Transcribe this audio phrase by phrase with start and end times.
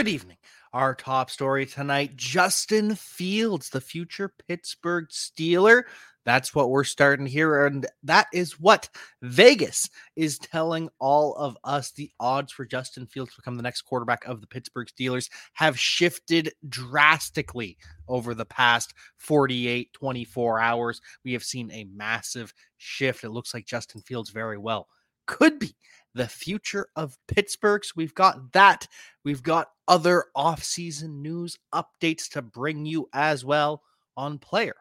[0.00, 0.38] Good evening.
[0.72, 5.82] Our top story tonight Justin Fields, the future Pittsburgh Steeler.
[6.24, 7.66] That's what we're starting here.
[7.66, 8.88] And that is what
[9.20, 11.90] Vegas is telling all of us.
[11.90, 15.78] The odds for Justin Fields to become the next quarterback of the Pittsburgh Steelers have
[15.78, 17.76] shifted drastically
[18.08, 21.02] over the past 48, 24 hours.
[21.26, 23.22] We have seen a massive shift.
[23.22, 24.88] It looks like Justin Fields very well
[25.26, 25.74] could be
[26.14, 27.84] the future of Pittsburgh.
[27.84, 28.86] So we've got that.
[29.24, 33.82] We've got other offseason news updates to bring you as well
[34.16, 34.76] on Player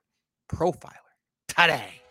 [0.51, 0.93] Profiler
[1.47, 2.01] today.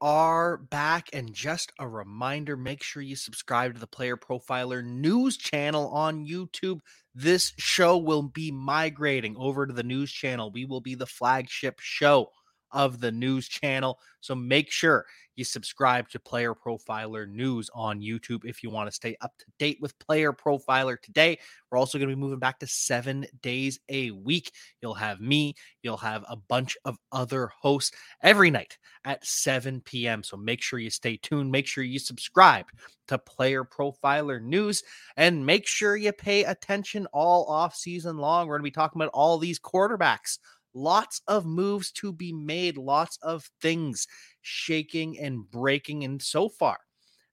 [0.00, 5.36] Are back, and just a reminder make sure you subscribe to the Player Profiler news
[5.36, 6.80] channel on YouTube.
[7.14, 10.50] This show will be migrating over to the news channel.
[10.50, 12.30] We will be the flagship show
[12.72, 13.98] of the news channel.
[14.20, 15.06] So make sure
[15.40, 19.46] you subscribe to Player Profiler News on YouTube if you want to stay up to
[19.58, 21.38] date with Player Profiler today.
[21.70, 24.52] We're also going to be moving back to seven days a week.
[24.82, 28.76] You'll have me, you'll have a bunch of other hosts every night
[29.06, 30.22] at 7 p.m.
[30.22, 31.50] So make sure you stay tuned.
[31.50, 32.66] Make sure you subscribe
[33.08, 34.82] to Player Profiler News
[35.16, 38.46] and make sure you pay attention all off season long.
[38.46, 40.38] We're going to be talking about all these quarterbacks
[40.74, 44.06] lots of moves to be made, lots of things
[44.42, 46.04] shaking and breaking.
[46.04, 46.78] And so far,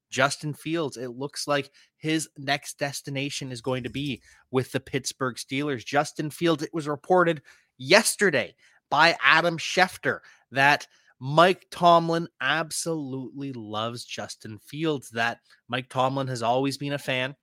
[0.09, 4.21] Justin Fields, it looks like his next destination is going to be
[4.51, 5.85] with the Pittsburgh Steelers.
[5.85, 7.41] Justin Fields, it was reported
[7.77, 8.55] yesterday
[8.89, 10.19] by Adam Schefter
[10.51, 10.87] that
[11.19, 17.35] Mike Tomlin absolutely loves Justin Fields, that Mike Tomlin has always been a fan.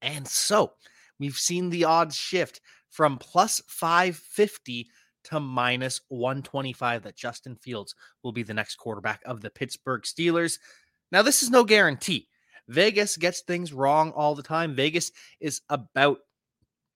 [0.00, 0.72] And so
[1.18, 2.60] we've seen the odds shift
[2.90, 4.88] from plus 550
[5.24, 10.58] to minus 125 that Justin Fields will be the next quarterback of the Pittsburgh Steelers.
[11.12, 12.28] Now, this is no guarantee.
[12.68, 14.74] Vegas gets things wrong all the time.
[14.74, 15.10] Vegas
[15.40, 16.18] is about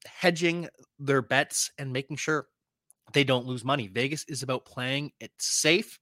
[0.06, 2.47] hedging their bets and making sure
[3.12, 3.88] they don't lose money.
[3.88, 5.98] Vegas is about playing it safe.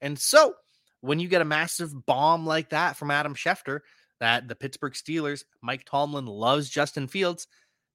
[0.00, 0.54] And so,
[1.02, 3.80] when you get a massive bomb like that from Adam Schefter,
[4.20, 7.46] that the Pittsburgh Steelers, Mike Tomlin loves Justin Fields,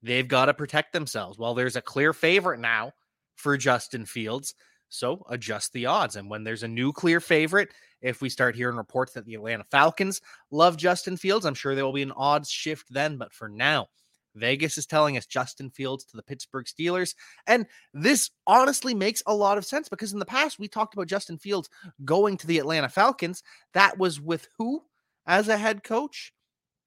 [0.03, 1.37] they've got to protect themselves.
[1.37, 2.91] Well, there's a clear favorite now
[3.35, 4.55] for Justin Fields.
[4.89, 6.15] So adjust the odds.
[6.15, 7.69] And when there's a new clear favorite,
[8.01, 11.85] if we start hearing reports that the Atlanta Falcons love Justin Fields, I'm sure there
[11.85, 13.17] will be an odds shift then.
[13.17, 13.87] But for now,
[14.35, 17.15] Vegas is telling us Justin Fields to the Pittsburgh Steelers.
[17.47, 21.07] And this honestly makes a lot of sense because in the past, we talked about
[21.07, 21.69] Justin Fields
[22.03, 23.43] going to the Atlanta Falcons.
[23.73, 24.83] That was with who
[25.25, 26.33] as a head coach?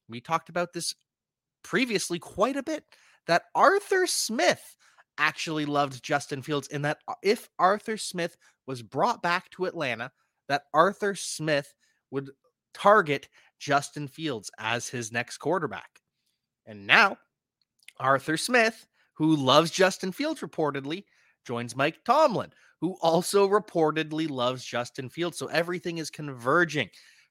[0.09, 0.95] We talked about this
[1.69, 2.83] previously quite a bit.
[3.27, 4.77] That Arthur Smith
[5.19, 8.37] actually loved Justin Fields and that uh, if Arthur Smith
[8.67, 10.11] was brought back to Atlanta,
[10.49, 11.75] that Arthur Smith
[12.11, 12.31] would
[12.73, 16.01] target Justin Fields as his next quarterback.
[16.65, 17.19] And now
[17.99, 21.05] Arthur Smith, who loves Justin Fields reportedly,
[21.45, 25.37] joins Mike Tomlin, who also reportedly loves Justin Fields.
[25.37, 26.89] So everything is converging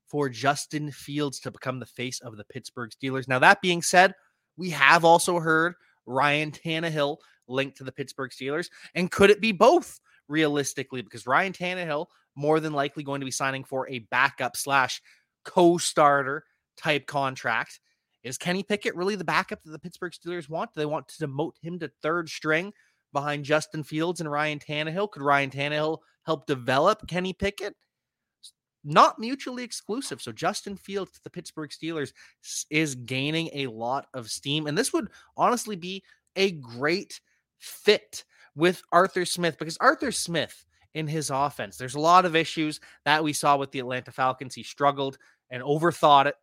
[0.07, 3.27] for Justin Fields to become the face of the Pittsburgh Steelers.
[3.27, 4.13] Now, that being said,
[4.57, 5.75] we have also heard
[6.05, 8.69] Ryan Tannehill linked to the Pittsburgh Steelers?
[8.95, 11.01] And could it be both realistically?
[11.01, 15.01] Because Ryan Tannehill more than likely going to be signing for a backup slash
[15.43, 16.43] co-starter
[16.77, 17.79] type contract.
[18.23, 20.73] Is Kenny Pickett really the backup that the Pittsburgh Steelers want?
[20.73, 22.73] Do they want to demote him to third string
[23.13, 25.11] behind Justin Fields and Ryan Tannehill?
[25.11, 27.75] Could Ryan Tannehill help develop Kenny Pickett?
[28.89, 30.21] Not mutually exclusive.
[30.21, 32.13] So Justin Fields the Pittsburgh Steelers
[32.69, 34.65] is gaining a lot of steam.
[34.65, 36.05] And this would honestly be
[36.37, 37.19] a great
[37.57, 38.23] fit
[38.55, 43.21] with Arthur Smith because Arthur Smith in his offense, there's a lot of issues that
[43.21, 44.55] we saw with the Atlanta Falcons.
[44.55, 45.17] He struggled
[45.49, 46.35] and overthought it,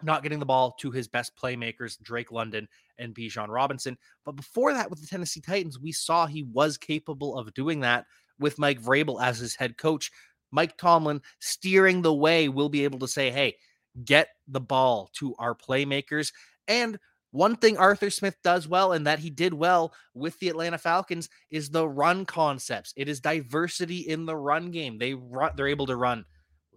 [0.00, 2.68] not getting the ball to his best playmakers, Drake London
[2.98, 3.98] and Bijan Robinson.
[4.24, 8.06] But before that, with the Tennessee Titans, we saw he was capable of doing that
[8.38, 10.12] with Mike Vrabel as his head coach.
[10.54, 13.56] Mike Tomlin steering the way will be able to say, hey,
[14.04, 16.32] get the ball to our playmakers.
[16.68, 16.96] And
[17.32, 21.28] one thing Arthur Smith does well and that he did well with the Atlanta Falcons
[21.50, 22.94] is the run concepts.
[22.96, 24.96] It is diversity in the run game.
[24.96, 26.24] They run, they're able to run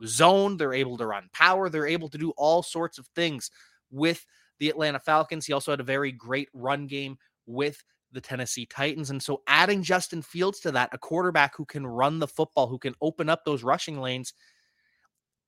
[0.04, 3.52] zone, they're able to run power, they're able to do all sorts of things
[3.92, 4.26] with
[4.58, 5.46] the Atlanta Falcons.
[5.46, 9.10] He also had a very great run game with the Tennessee Titans.
[9.10, 12.80] And so adding Justin Fields to that, a quarterback who can run the football, who
[12.80, 14.34] can open up those rushing lanes,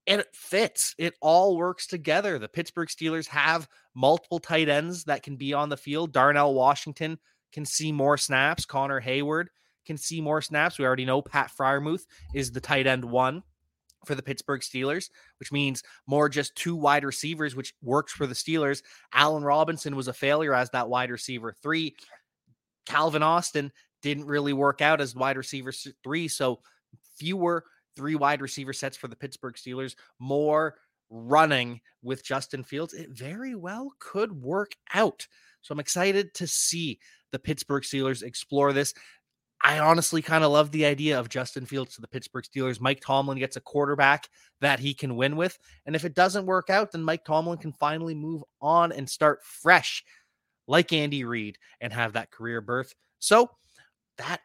[0.06, 0.96] it fits.
[0.98, 2.40] It all works together.
[2.40, 6.12] The Pittsburgh Steelers have multiple tight ends that can be on the field.
[6.12, 7.20] Darnell Washington
[7.52, 8.66] can see more snaps.
[8.66, 9.46] Connor Heyward
[9.86, 10.78] can see more snaps.
[10.78, 13.44] We already know Pat Freiermuth is the tight end one
[14.06, 15.10] for the Pittsburgh Steelers,
[15.40, 18.82] which means more just two wide receivers, which works for the Steelers.
[19.14, 21.96] Allen Robinson was a failure as that wide receiver three.
[22.86, 23.72] Calvin Austin
[24.02, 25.72] didn't really work out as wide receiver
[26.04, 26.28] three.
[26.28, 26.60] So
[27.18, 27.66] fewer
[27.96, 30.76] three wide receiver sets for the Pittsburgh Steelers, more
[31.10, 32.94] running with Justin Fields.
[32.94, 35.28] It very well could work out.
[35.62, 37.00] So I'm excited to see
[37.31, 38.94] the Pittsburgh Steelers explore this.
[39.62, 42.80] I honestly kind of love the idea of Justin Fields to the Pittsburgh Steelers.
[42.80, 44.30] Mike Tomlin gets a quarterback
[44.62, 45.58] that he can win with.
[45.86, 49.44] And if it doesn't work out, then Mike Tomlin can finally move on and start
[49.44, 50.06] fresh
[50.69, 52.94] like Andy Reid and have that career birth.
[53.18, 53.50] So
[54.18, 54.39] that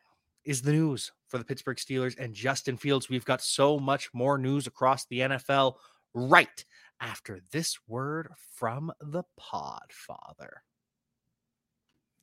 [0.44, 3.08] is the news for the Pittsburgh Steelers and Justin Fields.
[3.08, 5.74] We've got so much more news across the NFL
[6.14, 6.64] right
[7.00, 10.60] after this word from the Podfather.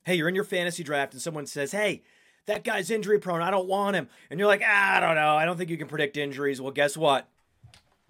[0.04, 2.02] Hey, you're in your fantasy draft and someone says, Hey,
[2.46, 3.40] that guy's injury prone.
[3.40, 4.08] I don't want him.
[4.28, 5.36] And you're like, ah, I don't know.
[5.36, 6.60] I don't think you can predict injuries.
[6.60, 7.28] Well, guess what?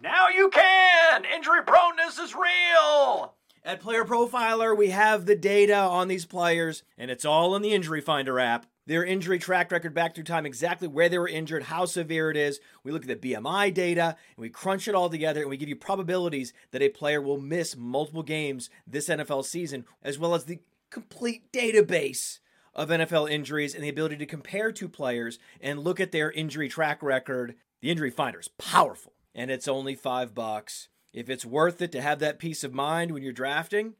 [0.00, 1.24] Now you can!
[1.26, 3.34] Injury proneness is real!
[3.64, 7.72] At Player Profiler, we have the data on these players, and it's all in the
[7.72, 8.66] Injury Finder app.
[8.86, 12.36] Their injury track record back through time, exactly where they were injured, how severe it
[12.36, 12.58] is.
[12.82, 15.68] We look at the BMI data and we crunch it all together and we give
[15.68, 20.46] you probabilities that a player will miss multiple games this NFL season, as well as
[20.46, 20.58] the
[20.90, 22.40] complete database
[22.74, 26.68] of NFL injuries and the ability to compare two players and look at their injury
[26.68, 27.54] track record.
[27.80, 30.88] The injury finder is powerful and it's only five bucks.
[31.12, 33.94] If it's worth it to have that peace of mind when you're drafting,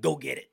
[0.00, 0.50] go get it.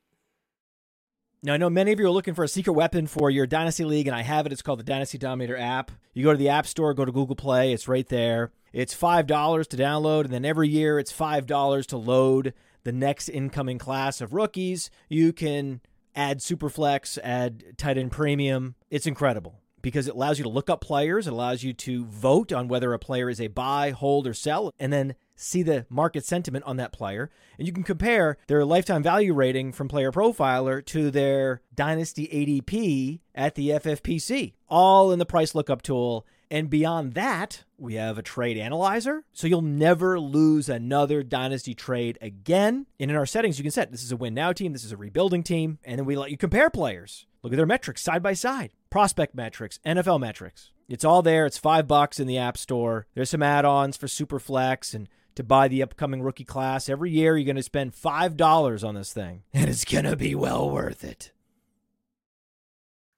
[1.46, 3.84] Now, I know many of you are looking for a secret weapon for your Dynasty
[3.84, 4.54] League, and I have it.
[4.54, 5.92] It's called the Dynasty Dominator app.
[6.14, 8.52] You go to the App Store, go to Google Play, it's right there.
[8.72, 12.54] It's $5 to download, and then every year it's $5 to load
[12.86, 14.90] the next incoming class of rookies.
[15.10, 15.82] You can
[16.16, 18.76] add Superflex, add tight end premium.
[18.90, 22.54] It's incredible because it allows you to look up players, it allows you to vote
[22.54, 25.14] on whether a player is a buy, hold, or sell, and then
[25.44, 27.30] see the market sentiment on that player.
[27.58, 33.20] And you can compare their lifetime value rating from Player Profiler to their Dynasty ADP
[33.36, 36.26] at the FFPC, all in the price lookup tool.
[36.52, 39.24] And beyond that, we have a trade analyzer.
[39.34, 42.86] So you'll never lose another dynasty trade again.
[43.00, 44.92] And in our settings, you can set this is a win now team, this is
[44.92, 45.80] a rebuilding team.
[45.84, 47.26] And then we let you compare players.
[47.42, 50.70] Look at their metrics side by side prospect metrics, NFL metrics.
[50.88, 51.48] It's all there.
[51.48, 53.08] It's five bucks in the App Store.
[53.16, 56.90] There's some add ons for Superflex and to buy the upcoming rookie class.
[56.90, 60.36] Every year, you're going to spend $5 on this thing, and it's going to be
[60.36, 61.32] well worth it.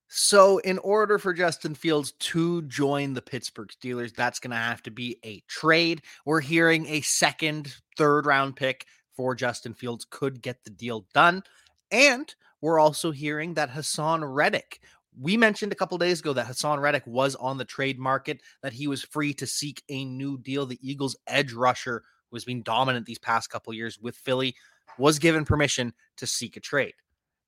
[0.08, 4.82] So, in order for Justin Fields to join the Pittsburgh Steelers, that's going to have
[4.84, 6.04] to be a trade.
[6.26, 8.86] We're hearing a second, third round pick
[9.16, 11.44] for Justin Fields could get the deal done.
[11.92, 14.80] And we're also hearing that Haason Reddick.
[15.20, 18.74] We mentioned a couple days ago that Haason Reddick was on the trade market, that
[18.74, 20.66] he was free to seek a new deal.
[20.66, 24.56] The Eagles' edge rusher, who has been dominant these past couple years with Philly,
[24.98, 26.94] was given permission to seek a trade.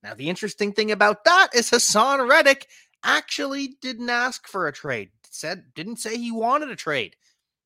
[0.03, 2.67] Now, the interesting thing about that is Haason Reddick
[3.03, 5.09] actually didn't ask for a trade.
[5.29, 7.15] Said didn't say he wanted a trade.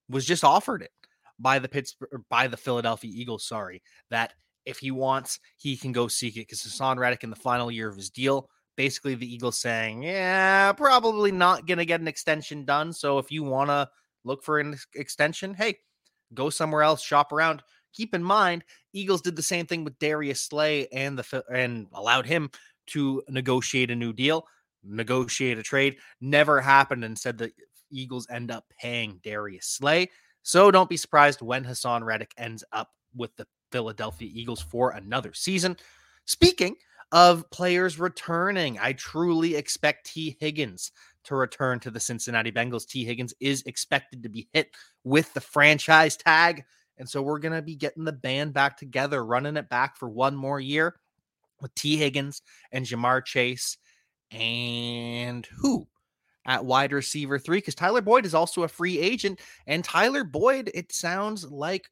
[0.09, 0.91] Was just offered it
[1.39, 3.45] by the Pittsburgh by the Philadelphia Eagles.
[3.45, 4.33] Sorry, that
[4.65, 7.89] if he wants, he can go seek it because Haason Reddick in the final year
[7.89, 8.49] of his deal.
[8.81, 12.91] Basically, the Eagles saying, "Yeah, probably not gonna get an extension done.
[12.93, 13.87] So if you want to
[14.23, 15.77] look for an extension, hey,
[16.33, 17.61] go somewhere else, shop around."
[17.93, 22.25] Keep in mind, Eagles did the same thing with Darius Slay and the and allowed
[22.25, 22.49] him
[22.87, 24.47] to negotiate a new deal,
[24.81, 25.99] negotiate a trade.
[26.19, 27.53] Never happened, and said the
[27.91, 30.09] Eagles end up paying Darius Slay.
[30.41, 35.33] So don't be surprised when Haason Reddick ends up with the Philadelphia Eagles for another
[35.35, 35.77] season.
[36.25, 36.77] Speaking
[37.11, 40.91] of players returning, I truly expect Tee Higgins
[41.25, 42.87] to return to the Cincinnati Bengals.
[42.87, 44.71] Tee Higgins is expected to be hit
[45.03, 46.63] with the franchise tag
[47.01, 50.07] and so we're going to be getting the band back together, running it back for
[50.07, 50.99] one more year
[51.59, 53.77] with Tee Higgins and Ja'Marr Chase
[54.29, 55.87] and who
[56.45, 59.39] at wide receiver three because Tyler Boyd is also a free agent.
[59.65, 61.89] And Tyler Boyd, it sounds like,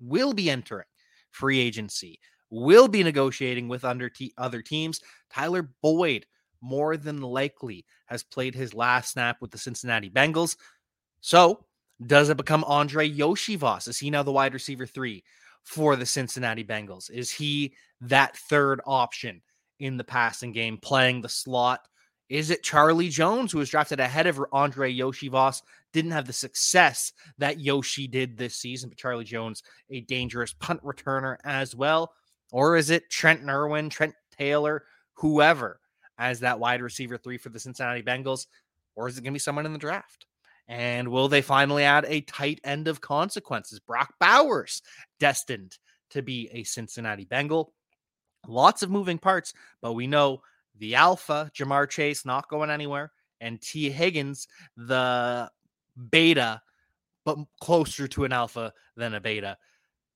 [0.00, 0.86] will be entering
[1.32, 2.18] free agency,
[2.50, 5.00] will be negotiating with under te- other teams.
[5.30, 6.26] Tyler Boyd,
[6.60, 10.56] more than likely, has played his last snap with the Cincinnati Bengals.
[11.20, 11.64] So
[12.06, 13.88] does it become Andrei Iosivas?
[13.88, 15.24] Is he now the wide receiver three
[15.64, 17.10] for the Cincinnati Bengals?
[17.10, 19.42] Is he that third option
[19.80, 21.80] in the passing game, playing the slot?
[22.28, 25.62] Is it Charlie Jones, who was drafted ahead of Andrei Iosivas,
[25.92, 30.82] didn't have the success that Yoshi did this season, but Charlie Jones, a dangerous punt
[30.82, 32.12] returner as well?
[32.52, 34.84] Or is it Trent Irwin, Trent Taylor,
[35.14, 35.80] whoever,
[36.18, 38.46] as that wide receiver three for the Cincinnati Bengals?
[38.96, 40.26] or is it going to be someone in the draft?
[40.66, 43.78] And will they finally add a tight end of consequences?
[43.78, 44.82] Brock Bowers
[45.20, 45.78] destined
[46.10, 47.72] to be a Cincinnati Bengal.
[48.48, 50.42] Lots of moving parts, but we know
[50.76, 55.50] the alpha, Ja'Marr Chase, not going anywhere, and Tee Higgins, the
[56.10, 56.60] beta,
[57.24, 59.56] but closer to an alpha than a beta.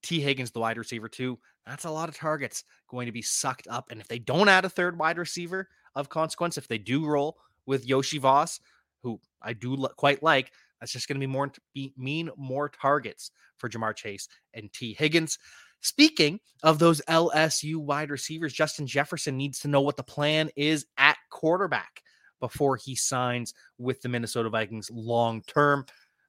[0.03, 1.39] Tee Higgins, the wide receiver, too.
[1.67, 3.91] That's a lot of targets going to be sucked up.
[3.91, 7.39] And if they don't add a third wide receiver of consequence, if they do roll
[7.67, 8.61] with Yoshi Voss,
[9.03, 12.69] who I do l- quite like, that's just going to be more be, mean more
[12.69, 15.39] targets for Ja'Marr Chase and Tee Higgins.
[15.83, 20.87] Speaking of those LSU wide receivers, Justin Jefferson needs to know what the plan is
[20.99, 22.03] at quarterback
[22.39, 25.87] before he signs with the Minnesota Vikings long term.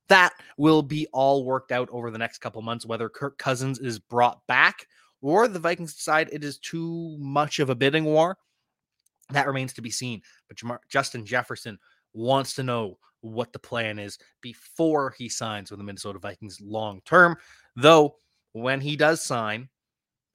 [0.07, 4.00] That will be all worked out over the next couple months, whether Kirk Cousins is
[4.00, 4.88] brought back
[5.21, 8.37] or the Vikings decide it is too much of a bidding war.
[9.29, 10.21] That remains to be seen.
[10.47, 11.77] But Justin Jefferson
[12.13, 17.01] wants to know what the plan is before he signs with the Minnesota Vikings long
[17.05, 17.37] term.
[17.75, 18.15] Though,
[18.53, 19.69] when he does sign,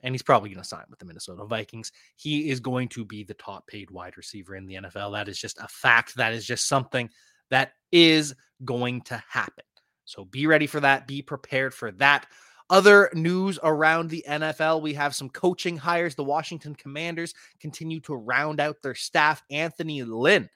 [0.03, 3.25] and he's probably going to sign with the Minnesota Vikings, he is going to be
[3.25, 5.13] the top paid wide receiver in the NFL.
[5.13, 6.17] That is just a fact.
[6.17, 7.11] That is just something
[7.51, 9.65] that is going to happen.
[10.05, 11.09] So be ready for that.
[11.09, 12.27] Be prepared for that.
[12.69, 16.15] Other news around the NFL we have some coaching hires.
[16.15, 19.43] The Washington Commanders continue to round out their staff.
[19.51, 20.49] Anthony Lynn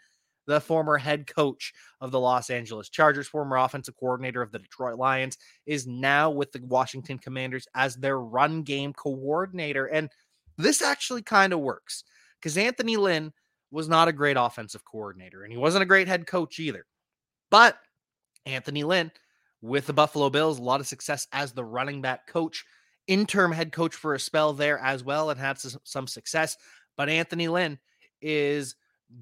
[0.50, 4.99] the former head coach of the Los Angeles Chargers, former offensive coordinator of the Detroit
[4.99, 9.87] Lions, is now with the Washington Commanders as their run game coordinator.
[9.87, 10.11] And
[10.59, 12.05] this actually kind of works
[12.40, 13.33] because Anthony Lynn
[13.71, 16.85] was not a great offensive coordinator and he wasn't a great head coach either.
[17.50, 17.79] But
[18.45, 19.12] Anthony Lynn,
[19.62, 22.64] with the Buffalo Bills, a lot of success as the running back coach,
[23.07, 26.57] interim head coach for a spell there as well, and had some success.
[26.97, 27.79] But Anthony Lynn
[28.21, 28.75] is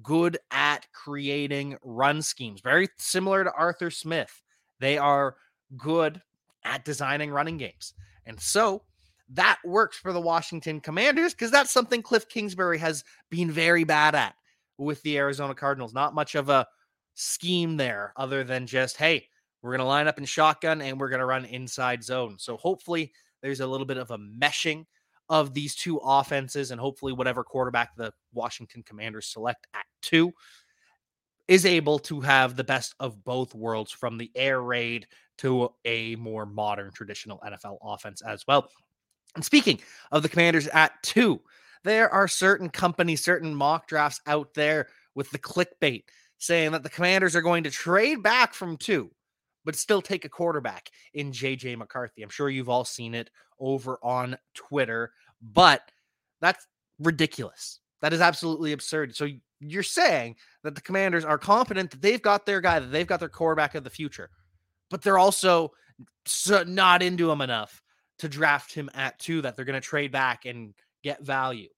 [0.03, 4.41] good at creating run schemes, very similar to Arthur Smith.
[4.79, 5.35] They are
[5.77, 6.21] good
[6.63, 7.93] at designing running games.
[8.25, 8.83] And so
[9.29, 14.15] that works for the Washington Commanders because that's something Cliff Kingsbury has been very bad
[14.15, 14.35] at
[14.77, 15.93] with the Arizona Cardinals.
[15.93, 16.67] Not much of a
[17.15, 19.27] scheme there other than just, hey,
[19.61, 22.35] we're going to line up in shotgun and we're going to run inside zone.
[22.39, 23.11] So hopefully
[23.41, 24.85] there's a little bit of a meshing
[25.29, 30.33] of these two offenses, and hopefully, whatever quarterback the Washington Commanders select at two
[31.47, 36.15] is able to have the best of both worlds from the air raid to a
[36.15, 38.69] more modern traditional NFL offense as well.
[39.35, 39.79] And speaking
[40.11, 41.41] of the Commanders at two,
[41.83, 46.03] there are certain companies, certain mock drafts out there with the clickbait
[46.37, 49.11] saying that the Commanders are going to trade back from two,
[49.69, 52.23] but still take a quarterback in JJ McCarthy.
[52.23, 55.11] I'm sure you've all seen it over on Twitter,
[55.43, 55.91] but
[56.41, 56.65] that's
[56.97, 57.79] ridiculous.
[58.01, 59.15] That is absolutely absurd.
[59.15, 59.27] So
[59.59, 63.19] you're saying that the commanders are confident that they've got their guy, that they've got
[63.19, 64.31] their quarterback of the future,
[64.89, 65.71] but they're also
[66.65, 67.83] not into him enough
[68.17, 70.73] to draft him at two, that they're going to trade back and
[71.03, 71.69] get value.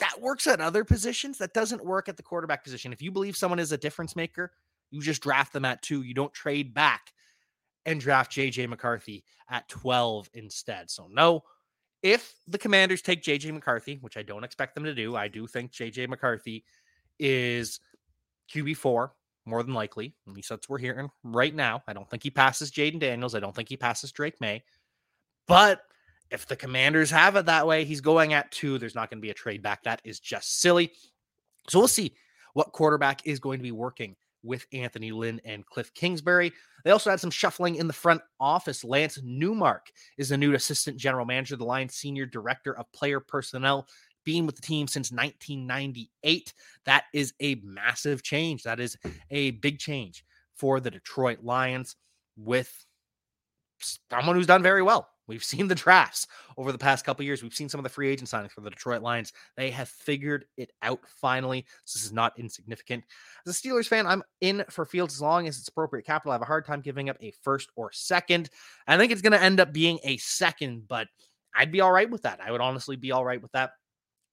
[0.00, 1.38] That works at other positions.
[1.38, 2.92] That doesn't work at the quarterback position.
[2.92, 4.50] If you believe someone is a difference maker,
[4.90, 6.02] you just draft them at two.
[6.02, 7.12] You don't trade back
[7.86, 10.90] and draft JJ McCarthy at 12 instead.
[10.90, 11.42] So, no,
[12.02, 15.46] if the commanders take JJ McCarthy, which I don't expect them to do, I do
[15.46, 16.64] think JJ McCarthy
[17.18, 17.80] is
[18.54, 19.10] QB4
[19.46, 20.14] more than likely.
[20.26, 21.82] At least that's what we're hearing right now.
[21.88, 23.34] I don't think he passes Jayden Daniels.
[23.34, 24.62] I don't think he passes Drake Maye.
[25.46, 25.80] But
[26.30, 28.78] if the commanders have it that way, he's going at two.
[28.78, 29.82] There's not going to be a trade back.
[29.84, 30.92] That is just silly.
[31.68, 32.14] So we'll see
[32.52, 36.52] what quarterback is going to be working with Anthony Lynn and Cliff Kingsbury.
[36.84, 38.84] They also had some shuffling in the front office.
[38.84, 43.88] Lance Newmark is the new assistant general manager, the Lions senior director of player personnel,
[44.24, 46.52] being with the team since 1998.
[46.84, 48.62] That is a massive change.
[48.62, 48.96] That is
[49.30, 51.96] a big change for the Detroit Lions
[52.36, 52.84] with
[53.80, 57.42] someone who's done very well We've seen the drafts over the past couple years.
[57.42, 59.32] We've seen some of the free agent signings for the Detroit Lions.
[59.56, 61.64] They have figured it out finally.
[61.84, 63.04] This is not insignificant.
[63.46, 66.32] As a Steelers fan, I'm in for Fields as long as it's appropriate capital.
[66.32, 68.50] I have a hard time giving up a first or second.
[68.86, 71.08] I think it's going to end up being a second, but
[71.54, 72.40] I'd be all right with that.
[72.44, 73.72] I would honestly be all right with that.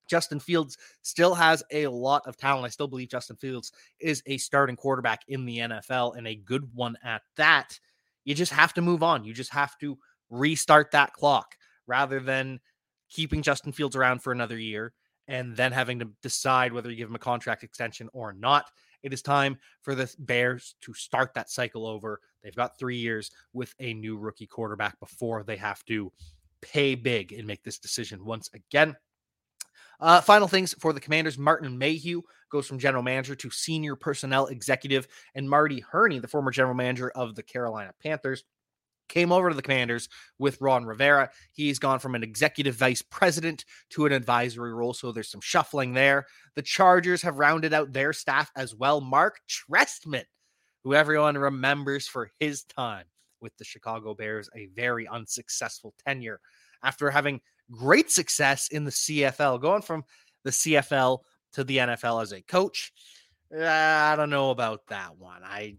[0.08, 2.64] Justin Fields still has a lot of talent.
[2.64, 6.68] I still believe Justin Fields is a starting quarterback in the NFL and a good
[6.74, 7.78] one at that.
[8.24, 9.24] You just have to move on.
[9.24, 9.98] You just have to
[10.30, 11.56] restart that clock
[11.86, 12.60] rather than
[13.08, 14.92] keeping Justin Fields around for another year
[15.28, 18.70] and then having to decide whether you give him a contract extension or not.
[19.02, 22.20] It is time for the Bears to start that cycle over.
[22.42, 26.12] They've got three years with a new rookie quarterback before they have to
[26.60, 28.96] pay big and make this decision once again.
[29.98, 34.46] Uh, final things for the Commanders: Martin Mayhew goes from general manager to senior personnel
[34.46, 35.08] executive.
[35.34, 38.44] And Marty Hurney, the former general manager of the Carolina Panthers,
[39.08, 40.08] came over to the Commanders
[40.38, 41.30] with Ron Rivera.
[41.52, 45.92] He's gone from an executive vice president to an advisory role, so there's some shuffling
[45.92, 46.26] there.
[46.54, 49.00] The Chargers have rounded out their staff as well.
[49.00, 50.24] Mark Trestman,
[50.84, 53.04] who everyone remembers for his time
[53.40, 56.40] with the Chicago Bears, a very unsuccessful tenure
[56.82, 60.04] after having great success in the CFL, going from
[60.44, 61.20] the CFL
[61.52, 62.92] to the NFL as a coach.
[63.54, 65.42] Uh, I don't know about that one.
[65.44, 65.76] I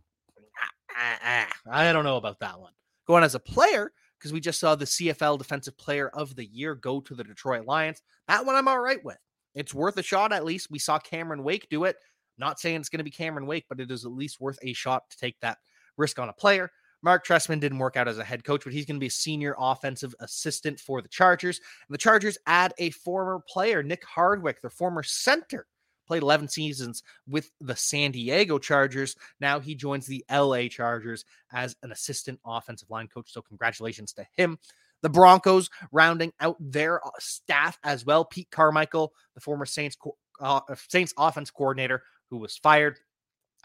[0.89, 2.71] I, I, I don't know about that one
[3.07, 6.75] going as a player because we just saw the CFL Defensive Player of the Year
[6.75, 8.01] go to the Detroit Lions.
[8.27, 9.17] That one I'm all right with.
[9.55, 10.71] It's worth a shot at least.
[10.71, 11.95] We saw Cameron Wake do it.
[12.37, 14.73] Not saying it's going to be Cameron Wake, but it is at least worth a
[14.73, 15.57] shot to take that
[15.97, 16.71] risk on a player.
[17.03, 19.11] Mark Trestman didn't work out as a head coach, but he's going to be a
[19.11, 21.59] senior offensive assistant for the Chargers.
[21.87, 25.67] And the Chargers add a former player, Nick Hardwick, their former center,
[26.07, 29.15] played 11 seasons with the San Diego Chargers.
[29.39, 33.31] Now he joins the LA Chargers as an assistant offensive line coach.
[33.31, 34.57] So, congratulations to him.
[35.01, 38.25] The Broncos rounding out their uh, staff as well.
[38.25, 39.95] Pete Carmichael, the former Saints
[40.39, 42.99] uh, Saints offense coordinator, who was fired.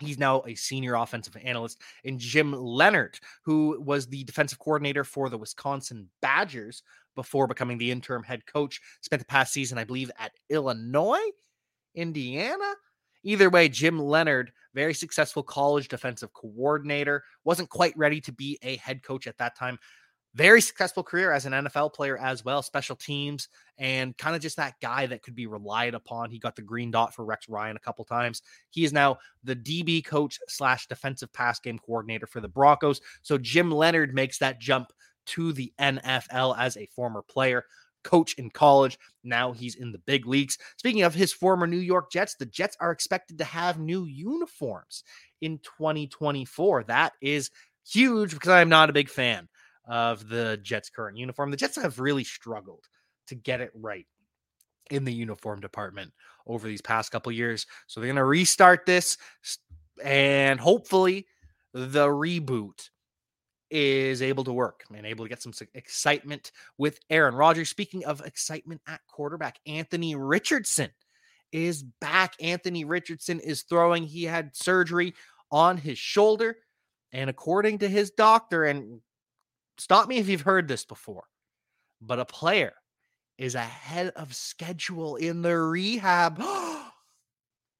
[0.00, 1.80] He's now a senior offensive analyst.
[2.04, 6.82] And Jim Leonhard, who was the defensive coordinator for the Wisconsin Badgers
[7.14, 11.30] before becoming the interim head coach, spent the past season, I believe, at Illinois.
[11.94, 12.74] Indiana.
[13.24, 18.76] Either way, Jim Leonhard, very successful college defensive coordinator, wasn't quite ready to be a
[18.76, 19.78] head coach at that time.
[20.34, 24.56] Very successful career as an NFL player as well, special teams, and kind of just
[24.56, 26.30] that guy that could be relied upon.
[26.30, 28.40] He got the green dot for Rex Ryan a couple times.
[28.70, 33.02] He is now the DB coach slash defensive pass game coordinator for the Broncos.
[33.20, 34.90] So Jim Leonhard makes that jump
[35.26, 37.66] to the NFL as a former player
[38.02, 38.98] coach in college.
[39.24, 40.58] Now he's in the big leagues.
[40.76, 45.04] Speaking of his former New York Jets, the Jets are expected to have new uniforms
[45.40, 46.84] in 2024.
[46.84, 47.50] That is
[47.86, 49.48] huge because I'm not a big fan
[49.86, 51.50] of the Jets' current uniform.
[51.50, 52.84] The Jets have really struggled
[53.26, 54.06] to get it right
[54.90, 56.12] in the uniform department
[56.46, 57.66] over these past couple years.
[57.86, 59.16] So they're going to restart this
[60.02, 61.26] and hopefully
[61.72, 62.90] the reboot
[63.72, 67.70] is able to work and able to get some excitement with Aaron Rodgers.
[67.70, 70.90] Speaking of excitement at quarterback, Anthony Richardson
[71.52, 72.34] is back.
[72.38, 74.04] Anthony Richardson is throwing.
[74.04, 75.14] He had surgery
[75.50, 76.56] on his shoulder.
[77.12, 79.00] And according to his doctor, and
[79.78, 81.24] stop me if you've heard this before,
[82.00, 82.74] but a player
[83.38, 86.42] is ahead of schedule in the rehab.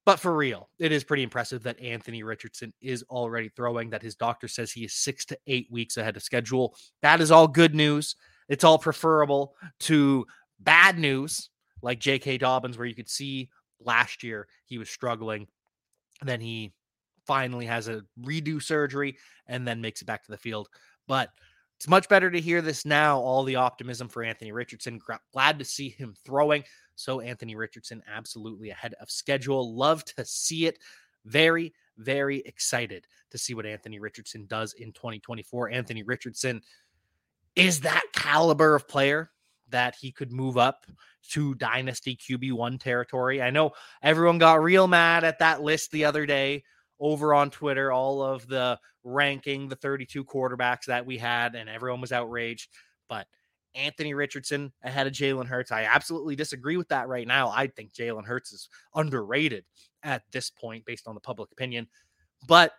[0.05, 4.15] But for real, it is pretty impressive that Anthony Richardson is already throwing, that his
[4.15, 6.75] doctor says he is six to eight weeks ahead of schedule.
[7.01, 8.15] That is all good news.
[8.49, 10.25] It's all preferable to
[10.59, 11.49] bad news
[11.81, 12.37] like J.K.
[12.39, 15.47] Dobbins, where you could see last year he was struggling.
[16.21, 16.73] Then he
[17.25, 20.67] finally has a redo surgery and then makes it back to the field.
[21.07, 21.29] But
[21.77, 23.19] it's much better to hear this now.
[23.19, 24.99] All the optimism for Anthony Richardson.
[25.31, 26.63] Glad to see him throwing.
[26.95, 29.75] So Anthony Richardson absolutely ahead of schedule.
[29.75, 30.79] Love to see it.
[31.25, 35.71] Very, very excited to see what Anthony Richardson does in 2024.
[35.71, 36.61] Anthony Richardson
[37.55, 39.31] is that caliber of player
[39.69, 40.85] that he could move up
[41.31, 43.41] to dynasty QB1 territory.
[43.41, 46.63] I know everyone got real mad at that list the other day
[47.03, 51.99] over on Twitter, all of the ranking the 32 quarterbacks that we had, and everyone
[51.99, 52.69] was outraged.
[53.09, 53.27] But
[53.75, 55.73] Anthony Richardson ahead of Jalen Hurts.
[55.73, 57.49] I absolutely disagree with that right now.
[57.49, 59.65] I think Jalen Hurts is underrated
[60.03, 61.87] at this point based on the public opinion.
[62.47, 62.71] But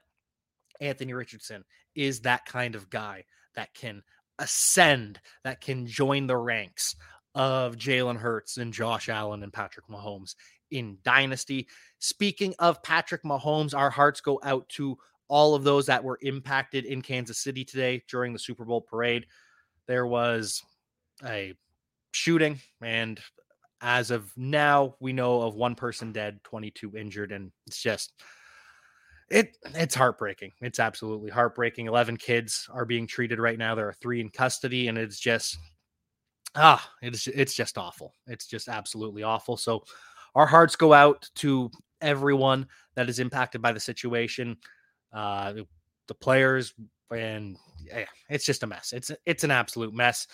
[0.80, 1.62] Anthony Richardson
[1.94, 3.24] is that kind of guy
[3.56, 4.02] that can
[4.38, 6.96] ascend, that can join the ranks
[7.34, 10.34] of Jalen Hurts and Josh Allen and Patrick Mahomes
[10.74, 11.68] in Dynasty.
[12.00, 16.84] Speaking of Patrick Mahomes, our hearts go out to all of those that were impacted
[16.84, 19.26] in Kansas City today during the Super Bowl parade.
[19.86, 20.60] There was
[21.24, 21.54] a
[22.12, 23.20] shooting, and
[23.80, 28.12] as of now, we know of one person dead, 22 injured, and it's just
[29.30, 30.52] it it's heartbreaking.
[30.60, 31.86] It's absolutely heartbreaking.
[31.86, 33.74] 11 kids are being treated right now.
[33.74, 35.56] There are three in custody, and it's just
[36.54, 38.14] ah, it's it's just awful.
[38.26, 39.56] It's just absolutely awful.
[39.56, 39.84] So
[40.34, 41.70] our hearts go out to
[42.00, 44.56] everyone that is impacted by the situation.
[45.12, 45.52] Uh,
[46.06, 46.74] the, players
[47.10, 48.92] and yeah, it's just a mess.
[48.92, 50.26] It's it's an absolute mess.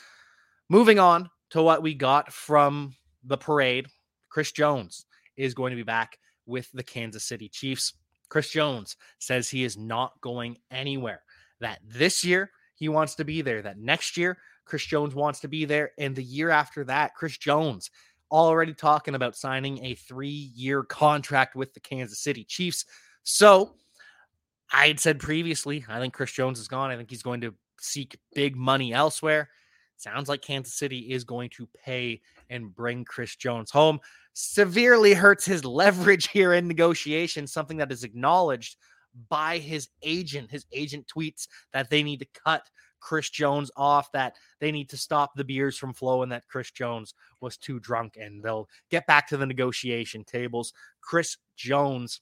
[0.68, 3.86] Moving on to what we got from the parade,
[4.28, 7.94] Chris Jones is going to be back with the Kansas City Chiefs.
[8.28, 11.22] Chris Jones says he is not going anywhere.
[11.60, 15.48] That this year he wants to be there, that next year Chris Jones wants to
[15.48, 17.90] be there, and the year after that, Chris Jones
[18.30, 22.84] already talking about signing a three year contract with the Kansas City Chiefs.
[23.22, 23.74] So
[24.72, 26.90] I had said previously, I think Chris Jones is gone.
[26.90, 29.48] I think he's going to seek big money elsewhere.
[29.96, 34.00] Sounds like Kansas City is going to pay and bring Chris Jones home.
[34.32, 38.76] Severely hurts his leverage here in negotiations, something that is acknowledged
[39.28, 40.50] by his agent.
[40.50, 42.62] His agent tweets that they need to cut
[43.00, 47.14] Chris Jones off, that they need to stop the beers from flowing, that Chris Jones
[47.40, 50.72] was too drunk, and they'll get back to the negotiation tables.
[51.00, 52.20] Chris Jones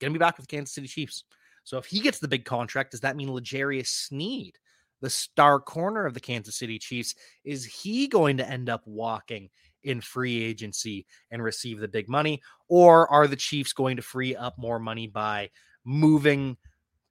[0.00, 1.24] going to be back with the Kansas City Chiefs.
[1.64, 4.56] So if he gets the big contract, does that mean L'Jarius Sneed,
[5.00, 9.50] the star corner of the Kansas City Chiefs, is he going to end up walking
[9.84, 12.40] in free agency and receive the big money?
[12.68, 15.50] Or are the Chiefs going to free up more money by
[15.84, 16.56] moving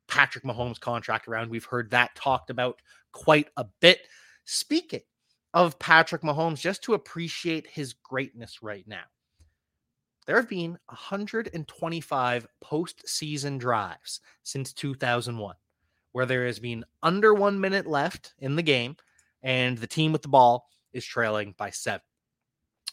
[0.08, 1.50] Patrick Mahomes' contract around?
[1.50, 4.00] We've heard that talked about quite a bit.
[4.46, 5.02] Speaking
[5.54, 9.04] of Patrick Mahomes, just to appreciate his greatness right now,
[10.26, 15.56] there have been 125 postseason drives since 2001
[16.18, 18.96] where there has been under one minute left in the game
[19.44, 22.02] and the team with the ball is trailing by seven.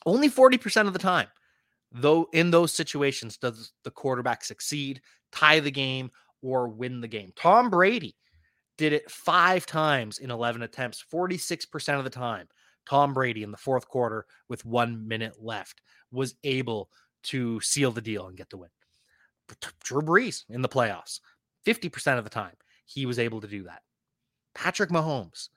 [0.04, 1.28] Only 40% of the time,
[1.90, 5.00] though, in those situations, does the quarterback succeed,
[5.32, 6.10] tie the game,
[6.44, 7.32] or win the game.
[7.34, 8.14] Tom Brady
[8.76, 12.48] did it five times in 11 attempts, 46% of the time.
[12.86, 15.80] Tom Brady in the fourth quarter with one minute left
[16.12, 16.90] was able
[17.24, 18.68] to seal the deal and get the win.
[19.82, 21.20] Drew Brees in the playoffs,
[21.66, 22.54] 50% of the time,
[22.84, 23.80] he was able to do that.
[24.54, 25.48] Patrick Mahomes,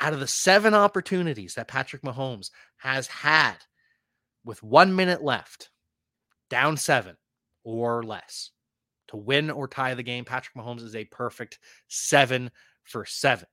[0.00, 3.56] out of the seven opportunities that Patrick Mahomes has had
[4.44, 5.70] with one minute left,
[6.48, 7.16] down seven
[7.62, 8.50] or less,
[9.14, 12.50] to win or tie the game, Patrick Mahomes is a perfect seven
[12.82, 13.46] for seven.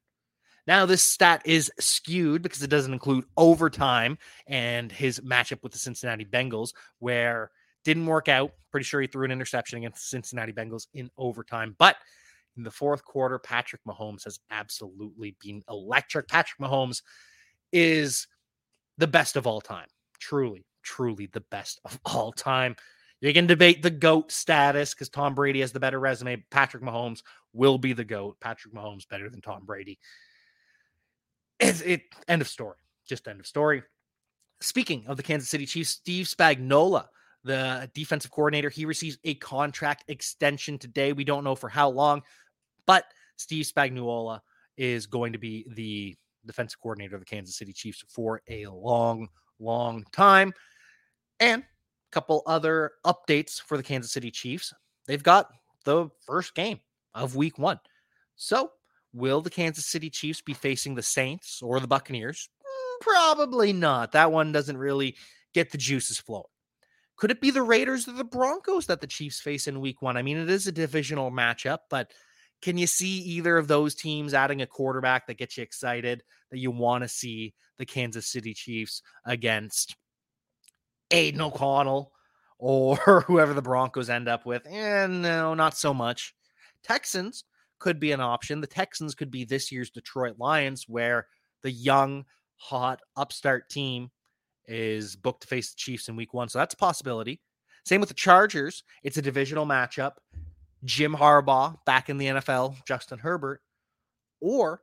[0.68, 5.80] Now, this stat is skewed because it doesn't include overtime and his matchup with the
[5.80, 7.52] Cincinnati Bengals, where
[7.84, 8.52] didn't work out.
[8.72, 11.76] Pretty sure he threw an interception against the Cincinnati Bengals in overtime.
[11.80, 11.98] But
[12.58, 16.28] in the fourth quarter, Patrick Mahomes has absolutely been electric.
[16.28, 17.02] Patrick Mahomes
[17.72, 18.28] is
[18.98, 19.88] the best of all time.
[20.20, 22.76] Truly, truly the best of all time.
[23.22, 26.44] You can debate the GOAT status because Tom Brady has the better resume.
[26.50, 27.22] Patrick Mahomes
[27.54, 28.40] will be the GOAT.
[28.40, 30.00] Patrick Mahomes better than Tom Brady.
[31.60, 32.78] It's, it end of story.
[33.08, 33.84] Just end of story.
[34.60, 37.06] Speaking of the Kansas City Chiefs, Steve Spagnuolo,
[37.44, 41.14] the defensive coordinator, he receives a contract extension today.
[41.14, 42.24] We don't know for how long,
[42.88, 43.06] but
[43.38, 44.40] Steve Spagnuolo
[44.78, 49.28] is going to be the defensive coordinator of the Kansas City Chiefs for a long,
[49.60, 50.54] long time.
[51.40, 51.64] And
[52.12, 54.74] couple other updates for the Kansas City Chiefs.
[55.08, 55.48] They've got
[55.86, 56.80] the first game
[57.14, 57.80] of week one.
[58.36, 58.72] So
[59.14, 62.50] Will the Kansas City Chiefs be facing the Saints or the Buccaneers?
[62.64, 64.14] Mm, probably not.
[64.14, 65.16] That one doesn't really
[65.54, 66.46] get the juices flowing.
[67.18, 70.18] Could it be the Raiders or the Broncos that the Chiefs face in week one?
[70.18, 72.12] I mean, it is a divisional matchup, but
[72.62, 76.60] can you see either of those teams adding a quarterback that gets you excited that
[76.60, 79.96] you want to see the Kansas City Chiefs against
[81.12, 82.12] Aidan O'Connell
[82.58, 82.96] or
[83.28, 84.66] whoever the Broncos end up with?
[84.68, 86.36] And eh, no, not so much.
[86.84, 87.44] Texans,
[87.82, 88.62] could be an option.
[88.62, 91.28] The Texans could be this year's Detroit Lions, where
[91.64, 92.24] the young,
[92.56, 94.10] hot, upstart team
[94.68, 96.48] is booked to face the Chiefs in week one.
[96.48, 97.42] So that's a possibility.
[97.84, 98.84] Same with the Chargers.
[99.04, 100.14] It's a divisional matchup.
[100.86, 103.62] Jim Harbaugh back in the NFL, Justin Herbert.
[104.40, 104.82] Or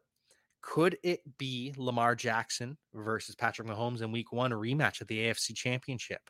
[0.61, 5.55] could it be Lamar Jackson versus Patrick Mahomes in week one, rematch at the AFC
[5.55, 6.21] Championship?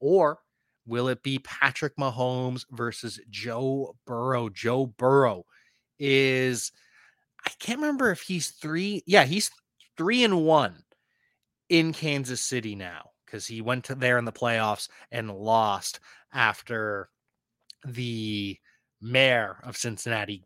[0.00, 0.38] Or
[0.86, 4.48] will it be Patrick Mahomes versus Joe Burrow?
[4.48, 5.44] Joe Burrow
[5.98, 6.72] is
[7.44, 9.02] I can't remember if he's three.
[9.06, 9.50] Yeah, he's
[9.96, 10.82] three and one
[11.68, 16.00] in Kansas City now because he went there in the playoffs and lost
[16.32, 17.10] after
[17.86, 18.58] the
[19.00, 20.44] mayor of Cincinnati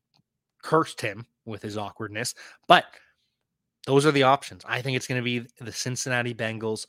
[0.62, 2.34] cursed him with his awkwardness.
[2.68, 2.84] But
[3.86, 4.62] those are the options.
[4.66, 6.86] I think it's going to be the Cincinnati Bengals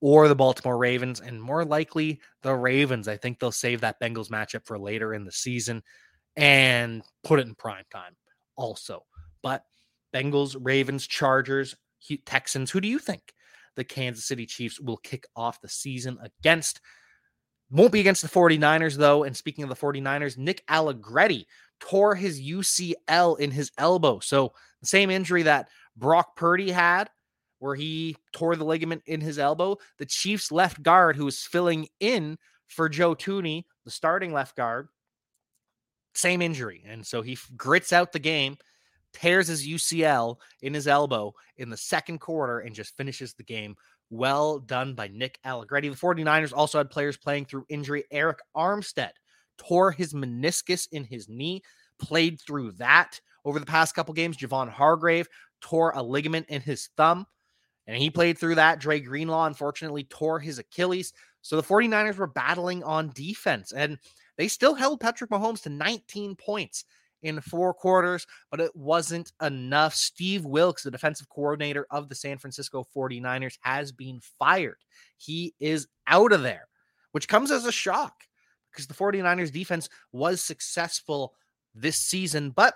[0.00, 3.08] or the Baltimore Ravens, and more likely the Ravens.
[3.08, 5.82] I think they'll save that Bengals matchup for later in the season
[6.36, 8.14] and put it in prime time
[8.56, 9.04] also.
[9.42, 9.64] But
[10.14, 11.74] Bengals, Ravens, Chargers,
[12.24, 13.34] Texans, who do you think
[13.74, 16.80] the Kansas City Chiefs will kick off the season against?
[17.70, 19.24] Won't be against the 49ers, though.
[19.24, 21.46] And speaking of the 49ers, Nick Allegretti
[21.80, 24.18] tore his UCL in his elbow.
[24.20, 27.10] So the same injury that Brock Purdy had,
[27.58, 29.78] where he tore the ligament in his elbow.
[29.98, 32.38] The Chiefs left guard, who was filling in
[32.68, 34.88] for Joe Thuney, the starting left guard,
[36.14, 36.84] same injury.
[36.86, 38.56] And so he grits out the game,
[39.12, 43.74] tears his UCL in his elbow in the second quarter, and just finishes the game
[44.10, 45.88] Well done by Nick Allegretti.
[45.88, 48.04] The 49ers also had players playing through injury.
[48.12, 49.10] Arik Armstead
[49.58, 51.62] tore his meniscus in his knee,
[51.98, 54.36] played through that over the past couple games.
[54.36, 55.28] Javon Hargrave
[55.60, 57.26] tore a ligament in his thumb,
[57.86, 58.80] and he played through that.
[58.80, 61.12] Dre Greenlaw, unfortunately, tore his Achilles.
[61.42, 63.98] So the 49ers were battling on defense, and
[64.36, 66.84] they still held Patrick Mahomes to 19 points
[67.22, 69.94] in four quarters, but it wasn't enough.
[69.94, 74.78] Steve Wilks, the defensive coordinator of the San Francisco 49ers, has been fired.
[75.16, 76.68] He is out of there,
[77.12, 78.14] which comes as a shock
[78.72, 81.34] because the 49ers defense was successful
[81.74, 82.74] this season, but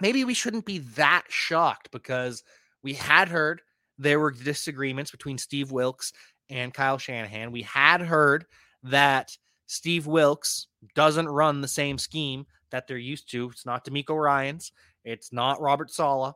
[0.00, 2.42] maybe we shouldn't be that shocked because
[2.82, 3.62] we had heard
[3.98, 6.12] there were disagreements between Steve Wilks
[6.50, 7.52] and Kyle Shanahan.
[7.52, 8.46] We had heard
[8.84, 13.50] that Steve Wilks doesn't run the same scheme that they're used to.
[13.50, 14.72] It's not DeMeco Ryans.
[15.04, 16.34] It's not Robert Saleh.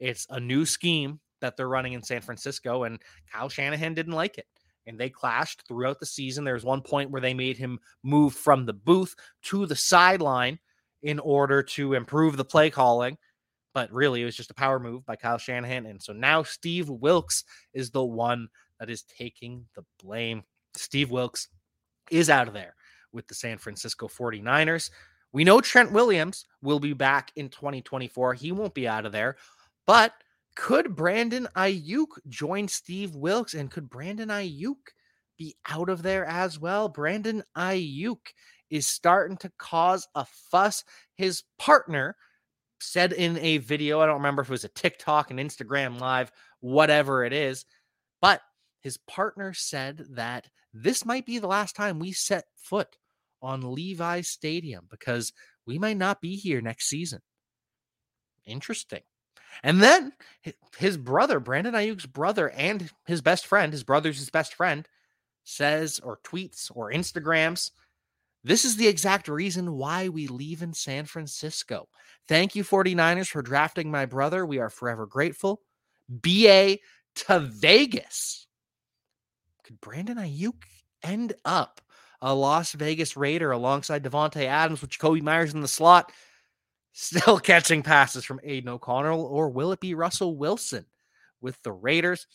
[0.00, 3.00] It's a new scheme that they're running in San Francisco, and
[3.32, 4.46] Kyle Shanahan didn't like it.
[4.86, 6.44] And they clashed throughout the season.
[6.44, 10.58] There's one point where they made him move from the booth to the sideline
[11.02, 13.16] in order to improve the play calling.
[13.72, 15.86] But really, it was just a power move by Kyle Shanahan.
[15.86, 20.44] And so now Steve Wilks is the one that is taking the blame.
[20.76, 21.48] Steve Wilks
[22.10, 22.74] is out of there
[23.12, 24.90] with the San Francisco 49ers.
[25.32, 28.34] We know Trent Williams will be back in 2024.
[28.34, 29.36] He won't be out of there.
[29.86, 30.12] But
[30.54, 33.54] could Brandon Aiyuk join Steve Wilks?
[33.54, 34.76] And could Brandon Aiyuk
[35.36, 36.88] be out of there as well?
[36.88, 38.20] Brandon Aiyuk
[38.70, 40.84] is starting to cause a fuss.
[41.16, 42.16] His partner
[42.80, 46.30] said in a video, I don't remember if it was a TikTok, an Instagram live,
[46.60, 47.64] whatever it is,
[48.20, 48.40] but
[48.80, 52.96] his partner said that this might be the last time we set foot
[53.40, 55.32] on Levi Stadium because
[55.66, 57.20] we might not be here next season.
[58.44, 59.02] Interesting.
[59.62, 60.12] And then
[60.76, 64.86] his brother, Brandon Aiyuk's brother, and his best friend, his brother's his best friend,
[65.44, 67.70] says or tweets or Instagrams,
[68.44, 71.88] this is the exact reason why we leave in San Francisco.
[72.28, 74.44] Thank you, 49ers, for drafting my brother.
[74.44, 75.62] We are forever grateful.
[76.08, 76.78] BA
[77.14, 78.46] to Vegas.
[79.62, 80.62] Could Brandon Aiyuk
[81.02, 81.80] end up
[82.20, 86.12] a Las Vegas Raider alongside Davante Adams with Jakobi Meyers in the slot,
[86.94, 90.86] still catching passes from Aidan O'Connell, or will it be Russell Wilson
[91.42, 92.26] with the Raiders?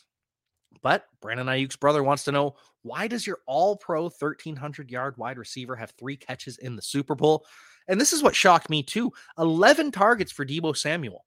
[0.83, 5.39] But Brandon Aiyuk's brother wants to know why does your all pro 1300 yard wide
[5.39, 7.45] receiver have three catches in the Super Bowl?
[7.87, 11.25] And this is what shocked me too 11 targets for Deebo Samuel.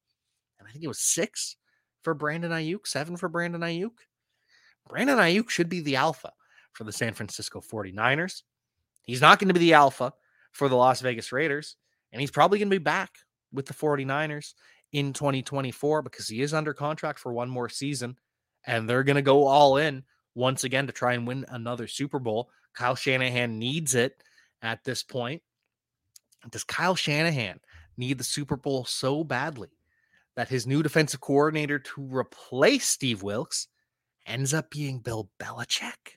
[0.59, 1.57] And I think it was six
[2.03, 3.99] for Brandon Aiyuk, seven for Brandon Aiyuk.
[4.89, 6.33] Brandon Aiyuk should be the alpha
[6.73, 8.43] for the San Francisco 49ers.
[9.03, 10.13] He's not going to be the alpha
[10.53, 11.77] for the Las Vegas Raiders,
[12.13, 13.11] and he's probably going to be back
[13.53, 14.55] with the 49ers
[14.93, 18.17] in 2024 because he is under contract for one more season,
[18.67, 22.19] and they're going to go all in once again to try and win another Super
[22.19, 22.51] Bowl.
[22.75, 24.23] Kyle Shanahan needs it
[24.63, 25.43] at this point.
[26.51, 27.61] Does Kyle Shanahan
[27.97, 29.69] need the Super Bowl so badly
[30.37, 33.69] that his new defensive coordinator to replace Steve Wilks
[34.27, 36.17] ends up being Bill Belichick?